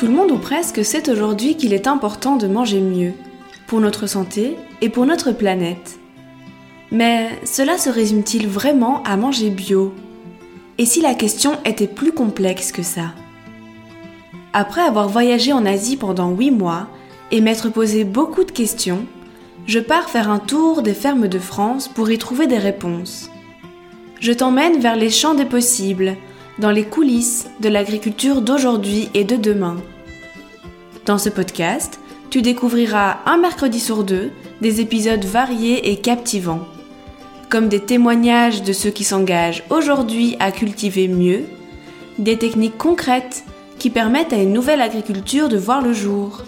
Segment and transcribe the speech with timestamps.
[0.00, 3.12] Tout le monde ou presque sait aujourd'hui qu'il est important de manger mieux,
[3.66, 5.98] pour notre santé et pour notre planète.
[6.90, 9.92] Mais cela se résume-t-il vraiment à manger bio?
[10.78, 13.12] Et si la question était plus complexe que ça?
[14.54, 16.86] Après avoir voyagé en Asie pendant 8 mois
[17.30, 19.04] et m'être posé beaucoup de questions,
[19.66, 23.30] je pars faire un tour des fermes de France pour y trouver des réponses.
[24.18, 26.16] Je t'emmène vers les champs des possibles,
[26.60, 29.78] dans les coulisses de l'agriculture d'aujourd'hui et de demain.
[31.06, 36.66] Dans ce podcast, tu découvriras un mercredi sur deux des épisodes variés et captivants
[37.50, 41.46] comme des témoignages de ceux qui s'engagent aujourd'hui à cultiver mieux,
[42.18, 43.44] des techniques concrètes
[43.78, 46.44] qui permettent à une nouvelle agriculture de voir le jour,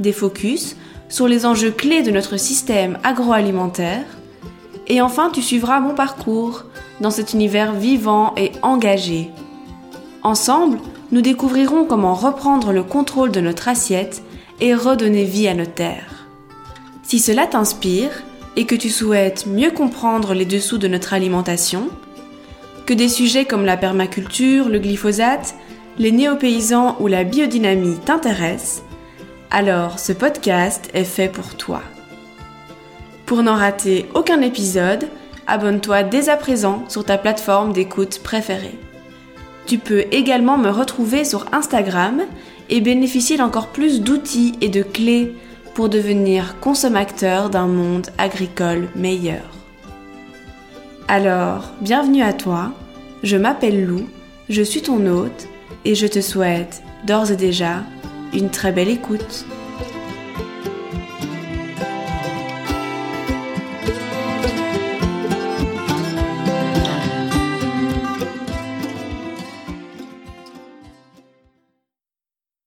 [0.00, 0.76] des focus
[1.10, 4.06] sur les enjeux clés de notre système agroalimentaire,
[4.86, 6.64] et enfin tu suivras mon parcours
[7.00, 9.30] dans cet univers vivant et engagé.
[10.22, 10.78] Ensemble,
[11.10, 14.22] nous découvrirons comment reprendre le contrôle de notre assiette
[14.60, 16.26] et redonner vie à nos terres.
[17.02, 18.10] Si cela t'inspire,
[18.56, 21.88] et que tu souhaites mieux comprendre les dessous de notre alimentation,
[22.86, 25.54] que des sujets comme la permaculture, le glyphosate,
[25.98, 28.82] les néo-paysans ou la biodynamie t'intéressent,
[29.50, 31.82] alors ce podcast est fait pour toi.
[33.32, 35.08] Pour n'en rater aucun épisode,
[35.46, 38.78] abonne-toi dès à présent sur ta plateforme d'écoute préférée.
[39.64, 42.20] Tu peux également me retrouver sur Instagram
[42.68, 45.34] et bénéficier d'encore plus d'outils et de clés
[45.72, 49.48] pour devenir consommateur d'un monde agricole meilleur.
[51.08, 52.72] Alors, bienvenue à toi,
[53.22, 54.10] je m'appelle Lou,
[54.50, 55.48] je suis ton hôte
[55.86, 57.82] et je te souhaite d'ores et déjà
[58.34, 59.46] une très belle écoute.